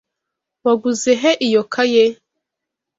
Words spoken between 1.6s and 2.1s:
kaye?